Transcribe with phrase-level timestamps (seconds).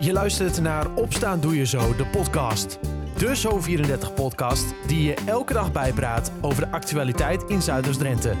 [0.00, 2.78] Je luistert naar Opstaan Doe Je Zo, de podcast.
[3.16, 8.34] De Zo34-podcast die je elke dag bijpraat over de actualiteit in Zuiders-Drenthe.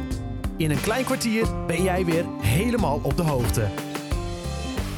[0.56, 3.60] In een klein kwartier ben jij weer helemaal op de hoogte.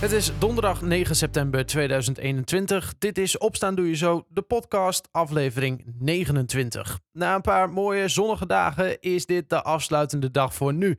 [0.01, 2.95] Het is donderdag 9 september 2021.
[2.99, 7.01] Dit is Opstaan Doe Je Zo, de podcast, aflevering 29.
[7.13, 10.99] Na een paar mooie zonnige dagen is dit de afsluitende dag voor nu.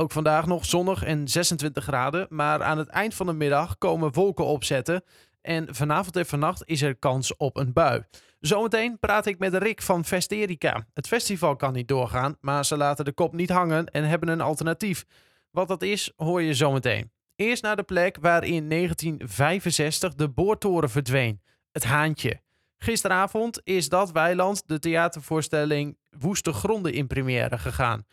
[0.00, 4.12] Ook vandaag nog zonnig en 26 graden, maar aan het eind van de middag komen
[4.12, 5.04] wolken opzetten.
[5.40, 8.02] En vanavond en vannacht is er kans op een bui.
[8.40, 10.86] Zometeen praat ik met Rick van Vesterica.
[10.94, 14.40] Het festival kan niet doorgaan, maar ze laten de kop niet hangen en hebben een
[14.40, 15.04] alternatief.
[15.50, 17.12] Wat dat is, hoor je zometeen.
[17.36, 21.42] Eerst naar de plek waar in 1965 de boortoren verdween.
[21.72, 22.40] Het Haantje.
[22.76, 28.06] Gisteravond is dat weiland de theatervoorstelling Woeste Gronden in première gegaan.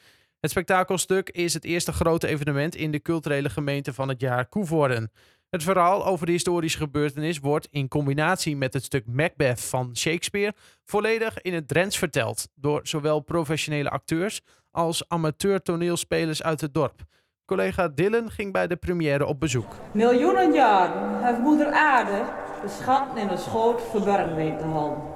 [0.45, 5.11] Het spektakelstuk is het eerste grote evenement in de culturele gemeente van het jaar Koevoorden.
[5.49, 10.53] Het verhaal over de historische gebeurtenis wordt in combinatie met het stuk Macbeth van Shakespeare
[10.83, 17.01] volledig in het Drents verteld door zowel professionele acteurs als amateur toneelspelers uit het dorp.
[17.45, 19.75] Collega Dylan ging bij de première op bezoek.
[19.93, 22.23] Miljoenen jaren heeft moeder aarde
[22.61, 25.14] de schatten in een schoot verborgen weten te houden.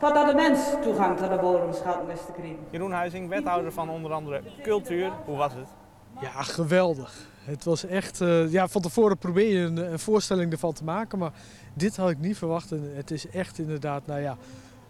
[0.00, 2.58] Totdat de mens toegang tot de bodemschatten wist te krijgen.
[2.70, 5.12] Jeroen Huizing, wethouder van onder andere cultuur.
[5.24, 5.68] Hoe was het?
[6.20, 7.28] Ja, geweldig.
[7.44, 11.18] Het was echt, uh, ja, van tevoren probeer je een, een, voorstelling ervan te maken,
[11.18, 11.32] maar
[11.74, 12.72] dit had ik niet verwacht.
[12.72, 14.36] En het is echt inderdaad, nou ja,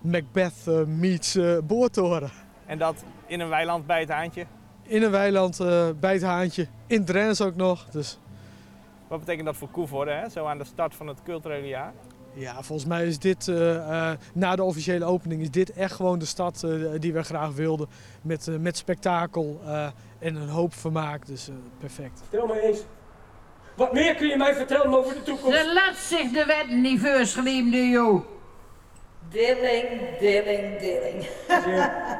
[0.00, 2.30] Macbeth uh, meets uh, boortoren.
[2.66, 4.46] En dat in een weiland bij het haantje?
[4.82, 5.58] In een weiland
[6.00, 7.84] bij het haantje, in Drens ook nog.
[7.84, 8.18] Dus.
[9.08, 10.28] Wat betekent dat voor Koevoorde, hè?
[10.28, 11.92] zo aan de start van het culturele jaar?
[12.34, 16.18] Ja, volgens mij is dit, uh, uh, na de officiële opening, is dit echt gewoon
[16.18, 17.88] de stad uh, die we graag wilden.
[18.22, 19.60] Met, met spektakel
[20.18, 22.20] en een hoop vermaak, dus perfect.
[22.28, 22.78] Vertel mij eens,
[23.76, 25.58] wat meer kun je mij vertellen over de toekomst?
[25.58, 27.00] Ze laat zich de wet niet
[27.92, 28.24] joh.
[29.28, 31.26] Dilling, dilling, dilling.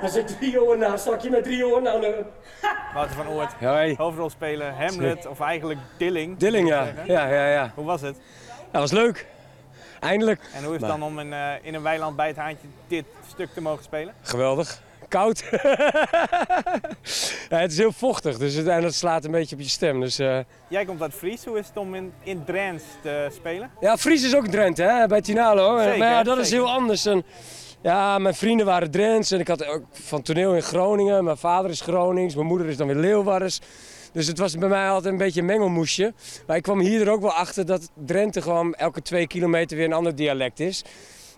[0.03, 2.01] Als ik drie oren na, stak je met drie oren aan.
[2.95, 3.95] Wouter van Oort, Hoi.
[3.97, 6.37] hoofdrolspeler Hamlet, of eigenlijk Dilling.
[6.37, 6.93] Dilling, ja.
[7.07, 7.27] ja.
[7.27, 8.17] Ja, ja, Hoe was het?
[8.71, 9.27] Dat was leuk.
[10.01, 10.41] Eindelijk.
[10.55, 13.05] En hoe is het dan om in, uh, in een weiland bij het haantje dit
[13.29, 14.15] stuk te mogen spelen?
[14.23, 14.83] Geweldig.
[15.09, 15.45] Koud.
[17.51, 20.01] ja, het is heel vochtig, dus het, en dat slaat een beetje op je stem.
[20.01, 20.39] Dus, uh...
[20.69, 21.45] Jij komt uit Fries.
[21.45, 23.71] Hoe is het om in, in Drents te spelen?
[23.81, 25.79] Ja, Fries is ook Drenthe, hè, bij Tinalo.
[25.79, 26.43] Zeker, maar ja, dat zeker.
[26.43, 27.07] is heel anders.
[27.07, 27.25] En,
[27.83, 31.25] ja, mijn vrienden waren Drents en ik had ook van toneel in Groningen.
[31.25, 33.61] Mijn vader is Gronings, mijn moeder is dan weer Leeuwarders.
[34.13, 36.15] Dus het was bij mij altijd een beetje een mengelmoesje.
[36.47, 39.87] Maar ik kwam hier er ook wel achter dat Drenthe gewoon elke twee kilometer weer
[39.87, 40.85] een ander dialect is.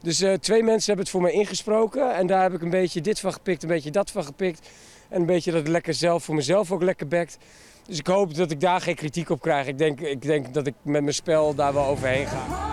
[0.02, 2.14] Dus uh, twee mensen hebben het voor me ingesproken.
[2.14, 4.68] En daar heb ik een beetje dit van gepikt, een beetje dat van gepikt.
[5.08, 7.38] En een beetje dat lekker zelf voor mezelf ook lekker bekt.
[7.86, 9.66] Dus ik hoop dat ik daar geen kritiek op krijg.
[9.66, 12.70] Ik denk, ik denk dat ik met mijn spel daar wel overheen ga.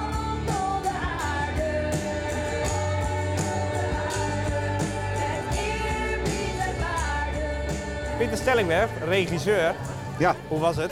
[8.17, 9.75] Pieter Stellingwerf, regisseur.
[10.19, 10.35] Ja.
[10.47, 10.91] Hoe was het?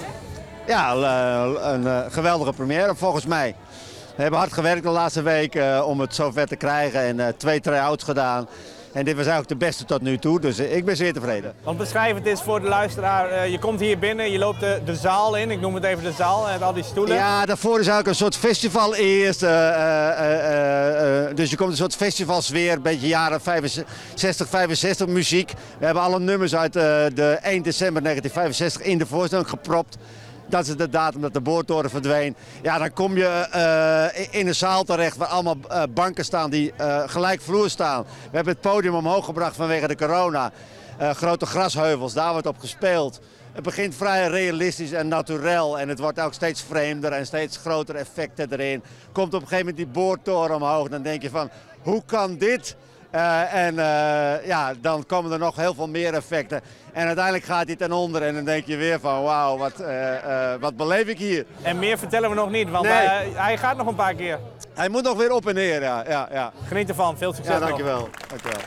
[0.67, 0.93] Ja,
[1.73, 3.55] een uh, geweldige première volgens mij.
[4.15, 7.59] We hebben hard gewerkt de laatste week uh, om het zover te krijgen en twee
[7.59, 8.47] try-outs gedaan.
[8.97, 11.53] En dit was eigenlijk de beste tot nu toe, dus ik ben zeer tevreden.
[11.63, 13.49] Want beschrijf het eens voor de luisteraar.
[13.49, 16.11] je komt hier binnen, je loopt de, de zaal in, ik noem het even de
[16.11, 17.15] zaal, met al die stoelen.
[17.15, 19.39] Ja, daarvoor is eigenlijk een soort festival eerst.
[21.35, 25.51] dus je komt een soort festivalsfeer, een beetje jaren 65, 65 muziek.
[25.79, 29.97] We hebben alle nummers uit de 1 december 1965 in de voorstelling gepropt.
[30.49, 32.35] Dat is de datum dat de boortoren verdween.
[32.61, 36.73] Ja, dan kom je uh, in een zaal terecht waar allemaal uh, banken staan die
[36.81, 38.03] uh, gelijkvloer staan.
[38.03, 40.51] We hebben het podium omhoog gebracht vanwege de corona.
[40.99, 43.19] grote grasheuvels, daar wordt op gespeeld.
[43.51, 47.97] Het begint vrij realistisch en naturel en het wordt ook steeds vreemder en steeds grotere
[47.97, 48.83] effecten erin.
[49.11, 51.49] Komt op een gegeven moment die boortoren omhoog, dan denk je van
[51.81, 52.75] hoe kan dit?
[53.17, 56.61] Uh, en uh, ja, dan komen er nog heel veel meer effecten.
[56.93, 60.53] En uiteindelijk gaat hij ten onder en dan denk je weer van wauw, wat, uh,
[60.59, 61.45] wat beleef ik hier.
[61.61, 63.07] En meer vertellen we nog niet, want nee.
[63.33, 64.39] hij gaat nog een paar keer.
[64.73, 66.03] Hij moet nog weer op en neer, ja.
[66.07, 66.51] ja, ja.
[66.67, 68.09] Geniet ervan, veel succes Ja, dankjewel.
[68.27, 68.61] dankjewel.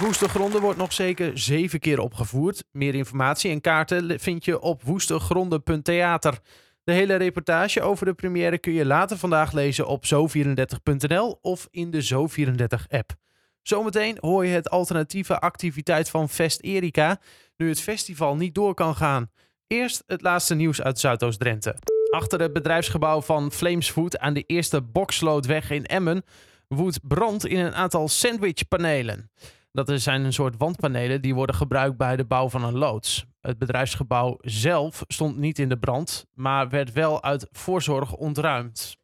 [0.00, 2.64] Woeste Gronden wordt nog zeker zeven keer opgevoerd.
[2.72, 6.38] Meer informatie en kaarten vind je op woestegronden.theater.
[6.84, 11.90] De hele reportage over de première kun je later vandaag lezen op zo34.nl of in
[11.90, 13.12] de Zo34-app.
[13.62, 17.20] Zometeen hoor je het alternatieve activiteit van Fest Erika,
[17.56, 19.30] nu het festival niet door kan gaan.
[19.66, 21.76] Eerst het laatste nieuws uit Zuidoost-Drenthe.
[22.10, 26.22] Achter het bedrijfsgebouw van Flamesfood aan de eerste Bokslootweg in Emmen
[26.68, 29.30] woedt brand in een aantal sandwichpanelen.
[29.72, 33.26] Dat zijn een soort wandpanelen die worden gebruikt bij de bouw van een loods.
[33.42, 38.96] Het bedrijfsgebouw zelf stond niet in de brand, maar werd wel uit voorzorg ontruimd.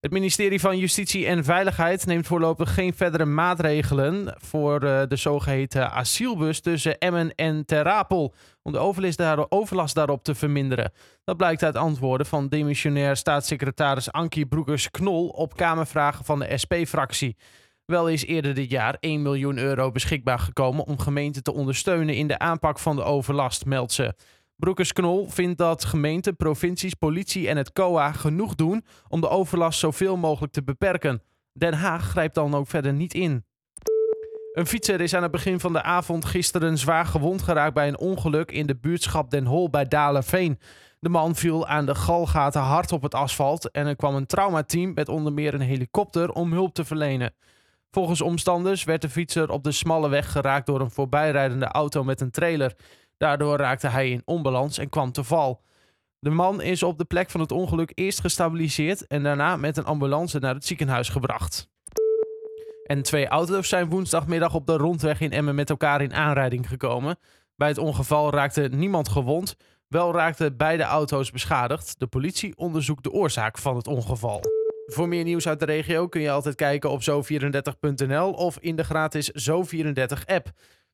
[0.00, 5.90] Het ministerie van Justitie en Veiligheid neemt voorlopig geen verdere maatregelen voor uh, de zogeheten
[5.90, 10.92] asielbus tussen Emmen en Terapel om de overlast, overlast daarop te verminderen.
[11.24, 17.36] Dat blijkt uit antwoorden van demissionair staatssecretaris Ankie Broekers-Knol op Kamervragen van de SP-fractie.
[17.90, 22.26] Wel is eerder dit jaar 1 miljoen euro beschikbaar gekomen om gemeenten te ondersteunen in
[22.26, 24.14] de aanpak van de overlast, meldt ze.
[24.56, 30.16] Broekers-Knol vindt dat gemeenten, provincies, politie en het COA genoeg doen om de overlast zoveel
[30.16, 31.22] mogelijk te beperken.
[31.52, 33.44] Den Haag grijpt dan ook verder niet in.
[34.52, 37.98] Een fietser is aan het begin van de avond gisteren zwaar gewond geraakt bij een
[37.98, 40.58] ongeluk in de buurtschap Den Hol bij Dalerveen.
[41.00, 44.94] De man viel aan de galgaten hard op het asfalt en er kwam een traumateam
[44.94, 47.32] met onder meer een helikopter om hulp te verlenen.
[47.90, 52.20] Volgens omstanders werd de fietser op de smalle weg geraakt door een voorbijrijdende auto met
[52.20, 52.74] een trailer.
[53.16, 55.62] Daardoor raakte hij in onbalans en kwam te val.
[56.18, 59.84] De man is op de plek van het ongeluk eerst gestabiliseerd en daarna met een
[59.84, 61.68] ambulance naar het ziekenhuis gebracht.
[62.84, 67.18] En twee auto's zijn woensdagmiddag op de rondweg in Emmen met elkaar in aanrijding gekomen.
[67.56, 69.56] Bij het ongeval raakte niemand gewond,
[69.88, 71.94] wel raakten beide auto's beschadigd.
[71.98, 74.57] De politie onderzoekt de oorzaak van het ongeval.
[74.90, 78.84] Voor meer nieuws uit de regio kun je altijd kijken op zo34.nl of in de
[78.84, 80.46] gratis Zo34-app.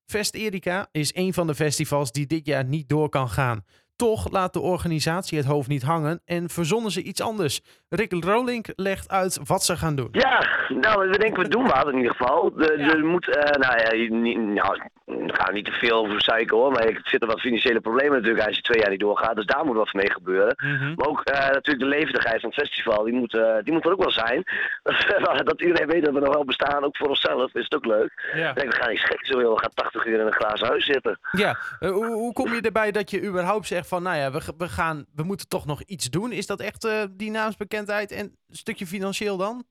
[0.07, 3.65] Fest Erika is een van de festivals die dit jaar niet door kan gaan.
[3.97, 7.61] Toch laat de organisatie het hoofd niet hangen en verzonnen ze iets anders.
[7.89, 10.09] Rick Rolink legt uit wat ze gaan doen.
[10.13, 12.53] Ja, nou, we denken we doen wat in ieder geval.
[12.55, 12.93] De, ja.
[12.93, 16.73] Er moet, uh, nou ja, niet, nou, gaan we niet te veel over zeiken hoor,
[16.73, 19.37] maar er zitten wat financiële problemen natuurlijk als je twee jaar niet doorgaat.
[19.37, 20.55] Dus daar moet wat mee gebeuren.
[20.57, 20.95] Mm -hmm.
[20.95, 23.93] Maar ook uh, natuurlijk de levendigheid van het festival, die moet, uh, die moet er
[23.93, 24.43] ook wel zijn.
[25.45, 28.33] dat iedereen weet dat we nog wel bestaan, ook voor onszelf, is het ook leuk.
[28.35, 28.49] Ja.
[28.49, 30.67] Ik denk, we gaan niet gek zo heel, we gaan 80 uur in een glazen
[30.67, 31.19] huis zitten.
[31.31, 34.69] Ja, hoe, hoe kom je erbij dat je überhaupt zegt van, nou ja, we, we,
[34.69, 36.33] gaan, we moeten toch nog iets doen?
[36.33, 39.65] Is dat echt die naamsbekendheid en een stukje financieel dan?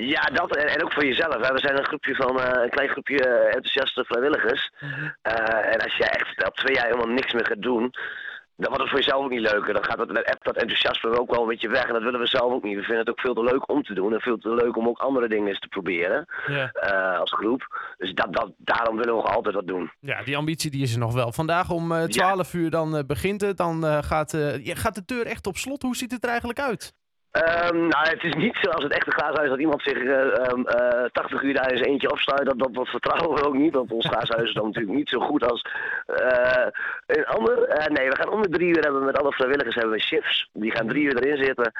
[0.00, 1.46] Ja, dat en, en, ook voor jezelf.
[1.46, 1.52] Hè.
[1.52, 4.70] We zijn een groepje van uh, een klein groepje enthousiaste vrijwilligers.
[4.78, 5.14] -hmm.
[5.22, 7.94] uh, en als jij echt op twee jaar helemaal niks meer gaat doen,
[8.56, 9.74] dan wordt het voor jezelf ook niet leuker.
[9.74, 10.08] Dan gaat dat,
[10.42, 11.84] dat enthousiasme ook wel een beetje weg.
[11.84, 12.76] En dat willen we zelf ook niet.
[12.76, 14.12] We vinden het ook veel te leuk om te doen.
[14.12, 16.26] En veel te leuk om ook andere dingen eens te proberen.
[16.48, 17.94] Uh, als groep.
[17.98, 19.90] Dus dat, dat, daarom willen we nog altijd wat doen.
[20.00, 21.32] Ja, die ambitie die is er nog wel.
[21.32, 22.58] Vandaag om 12 ja.
[22.58, 23.56] uur dan begint het.
[23.56, 25.82] Dan gaat, gaat de deur echt op slot.
[25.82, 26.92] Hoe ziet het er eigenlijk uit?
[27.36, 31.04] Um, nou, het is niet zoals het echte glaashuis dat iemand zich uh, um, uh,
[31.12, 32.44] 80 uur daar eens eentje opsluit.
[32.44, 35.50] Dat, dat, vertrouwen we ook niet, want ons glaashuis is dan natuurlijk niet zo goed
[35.50, 35.66] als
[36.06, 36.66] uh,
[37.06, 37.54] een ander.
[37.92, 40.48] nee, we gaan om de drie uur hebben met alle vrijwilligers hebben we shifts.
[40.52, 41.72] Die gaan drie uur erin zitten.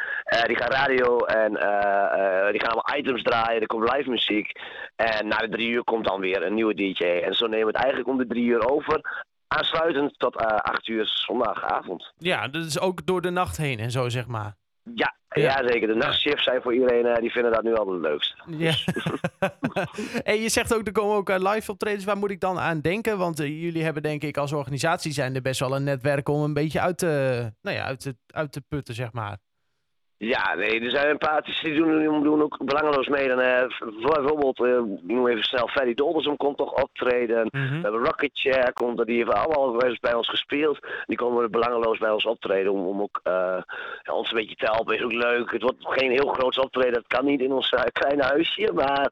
[0.47, 1.51] die gaan radio en
[2.53, 3.61] die gaan allemaal items draaien.
[3.61, 4.53] Er komt live muziek.
[4.97, 7.05] En na de drie uur komt dan weer een nieuwe DJ.
[7.05, 9.25] En zo nemen we het eigenlijk om de drie uur over.
[9.47, 12.13] Aansluitend tot acht uur zondagavond.
[12.19, 14.55] Ja, dat is ook door de nacht heen en zo, zeg maar.
[14.95, 15.69] Ja, ja.
[15.69, 15.89] zeker.
[15.89, 18.35] De nachtshifts zijn voor iedereen, uh, die vinden dat nu al het leukst.
[18.47, 18.75] Ja.
[20.33, 22.05] en je zegt ook, er komen ook uh, live optredens.
[22.05, 23.19] Waar moet ik dan aan denken?
[23.19, 26.43] Want uh, jullie hebben denk ik als organisatie zijn er best wel een netwerk om
[26.43, 29.39] een beetje uit te, nou ja, uit te, uit te putten, zeg maar.
[30.19, 33.29] Ja, nee, er zijn een paar artiesten die doen, doen ook belangeloos mee.
[33.29, 33.67] Dan, uh,
[34.13, 37.49] bijvoorbeeld, uh, noem even snel, Ferry Doldersom komt toch optreden.
[37.51, 37.77] Mm -hmm.
[37.77, 40.79] We hebben Rocket Chair, komt die hebben allemaal bij ons gespeeld.
[41.07, 43.59] Die komen belangeloos bij ons optreden om, om ook uh,
[44.05, 44.95] ons een beetje te helpen.
[44.95, 45.53] Is ook leuk.
[45.53, 49.11] Het wordt geen heel groot optreden, dat kan niet in ons kleine huisje, maar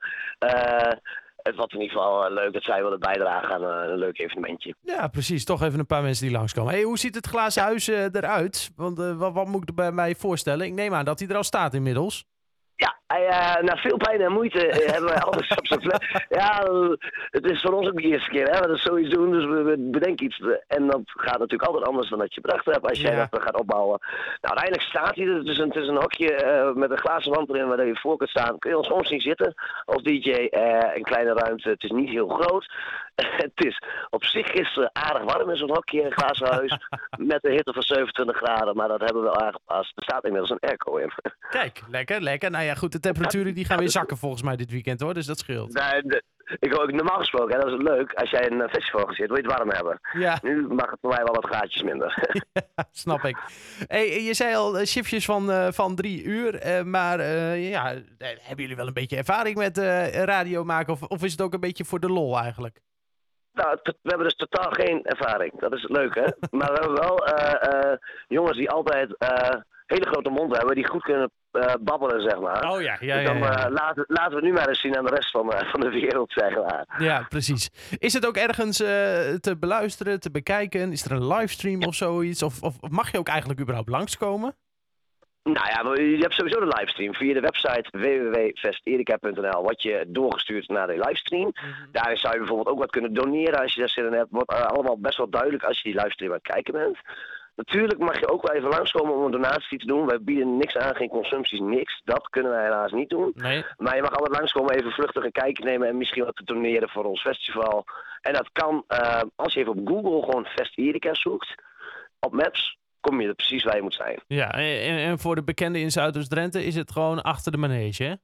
[1.48, 4.74] het wordt in ieder geval leuk dat zij willen bijdragen aan uh, een leuk evenementje.
[4.80, 5.44] Ja, precies.
[5.44, 6.72] Toch even een paar mensen die langskomen.
[6.72, 8.70] Hey, hoe ziet het glazen huis uh, eruit?
[8.76, 10.66] Want wat, wat, moet ik er bij mij voorstellen?
[10.66, 12.24] Ik neem aan dat hij er al staat inmiddels.
[12.76, 13.00] Ja,
[13.60, 14.58] na veel pijn en moeite
[14.92, 16.26] hebben wij alles op zijn plek.
[16.28, 16.66] Ja,
[17.30, 19.30] het is voor ons ook de eerste keer hè, dat we zoiets doen.
[19.30, 20.40] Dus we, bedenken iets.
[20.66, 23.28] En dat gaat natuurlijk altijd anders dan dat je bedacht hebt als jij ja.
[23.30, 23.98] dat gaat opbouwen.
[24.40, 25.34] Nou, uiteindelijk staat hij er.
[25.34, 27.96] Het is een, het is een hokje uh, met een glazen wand erin waar je
[27.96, 28.58] voor kunt staan.
[28.58, 29.54] Kun je ons gewoon zien zitten
[29.84, 30.28] als DJ.
[30.28, 31.68] Uh, een kleine ruimte.
[31.68, 32.72] Het is niet heel groot.
[33.44, 36.78] het is op zich is aardig warm in zo'n hokje in een glazen huis.
[37.32, 38.76] met een hitte van 27 graden.
[38.76, 39.92] Maar dat hebben we wel aangepast.
[39.96, 41.12] Er staat inmiddels een airco in.
[41.50, 42.50] Kijk, lekker, lekker.
[42.50, 43.02] Nou ja, goed.
[43.04, 45.14] Temperaturen die gaan weer zakken volgens mij dit weekend hoor.
[45.14, 45.72] Dus dat scheelt.
[45.72, 46.22] Nee, de,
[46.58, 48.12] ik ook normaal gesproken, hè, dat is leuk.
[48.12, 50.00] Als jij een festival zit, wil je het warm hebben.
[50.12, 50.38] Ja.
[50.42, 52.28] Nu mag het voor mij wel wat graadjes minder.
[52.52, 53.36] ja, snap ik.
[53.86, 56.66] Hey, je zei al shiftjes van, uh, van drie uur.
[56.66, 57.84] Uh, maar uh, ja,
[58.18, 59.78] hebben jullie wel een beetje ervaring met
[60.12, 60.92] radio maken?
[60.92, 62.80] Of, of is het ook een beetje voor de lol eigenlijk?
[63.52, 65.60] Nou, we hebben dus totaal geen ervaring.
[65.60, 66.36] Dat is het leuke.
[66.58, 67.24] maar we hebben wel
[68.28, 69.16] jongens die altijd
[69.86, 72.70] hele grote mond hebben, die goed kunnen eh, babbelen, zeg maar.
[72.70, 73.32] Oh ja, ja, Dus ja.
[73.32, 73.66] dan ja.
[73.66, 75.90] eh, laten, laten we nu maar eens zien aan de rest van, eh, van de
[75.90, 76.86] wereld, zeg maar.
[76.98, 77.70] Ja, precies.
[77.98, 80.92] Is het ook ergens te beluisteren, te bekijken?
[80.92, 82.42] Is er een livestream of zoiets?
[82.42, 84.56] Of, of mag je ook eigenlijk überhaupt langskomen?
[85.42, 87.14] Nou ja, je hebt sowieso de livestream.
[87.14, 91.52] Via de website www.vesterica.nl word je doorgestuurd naar de livestream.
[91.92, 94.30] Daarin zou je bijvoorbeeld ook wat kunnen doneren als je daar zin in hebt.
[94.30, 96.98] Wordt allemaal best wel duidelijk als je die livestream aan het kijken bent.
[97.56, 100.06] Natuurlijk mag je ook wel even langskomen om een donatie te doen.
[100.06, 102.00] Wij bieden niks aan, geen consumpties, niks.
[102.04, 103.32] Dat kunnen wij helaas niet doen.
[103.34, 103.64] Nee.
[103.76, 106.88] Maar je mag altijd langskomen, even vluchtig een kijkje nemen en misschien wat te doneren
[106.88, 107.84] voor ons festival.
[108.20, 111.54] En dat kan, eh, als je even op Google gewoon Fest Erika zoekt,
[112.20, 114.20] op Maps, kom je er precies waar je moet zijn.
[114.26, 118.14] Ja, en, en voor de bekenden in Zuidoost-Drenthe is het gewoon achter de manege, hè?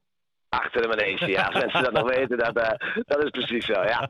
[0.53, 1.43] Achter de manege, ja.
[1.43, 4.09] Als mensen dat nog weten, dat, eh, dat is precies zo, ja.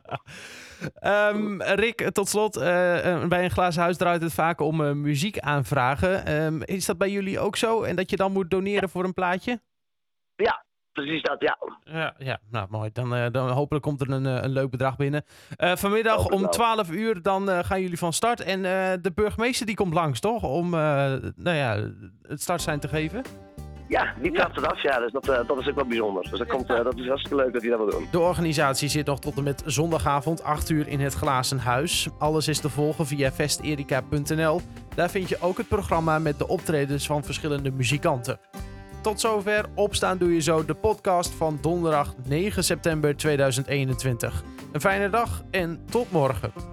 [0.94, 5.38] Ehm, Rick, tot slot, eh, eh, bij een glazen huis draait het vaak om muziek
[5.38, 6.26] aanvragen.
[6.26, 7.82] Ehm, is dat bij jullie ook zo?
[7.82, 9.60] En dat je dan moet doneren voor een plaatje?
[10.36, 11.58] Ja, precies dat, ja.
[11.84, 12.90] Ja, ja nou mooi.
[12.92, 15.24] Dan, dan hopelijk komt er een, een leuk bedrag binnen.
[15.56, 16.50] Vanmiddag Hopelijk om wel.
[16.50, 18.40] 12 uur dan gaan jullie van start.
[18.40, 18.62] En
[19.02, 20.42] de burgemeester die komt langs, toch?
[20.42, 21.90] Om nou ja,
[22.22, 23.22] het startsein te geven.
[23.92, 24.98] Ja, die trapt het af, ja.
[24.98, 26.22] Dus dat, eh, dat is ook wel bijzonder.
[26.30, 28.08] Dus dat, komt, eh, dat is hartstikke leuk dat hij dat wil doen.
[28.10, 32.08] De organisatie zit nog tot en met zondagavond 8 uur in het Glazen Huis.
[32.18, 34.60] Alles is te volgen via vesterika.nl.
[34.94, 38.38] Daar vind je ook het programma met de optredens van verschillende muzikanten.
[39.02, 44.42] Tot zover Opstaan Doe Je Zo, de podcast van donderdag 9 september 2021.
[44.72, 46.71] Een fijne dag en tot morgen.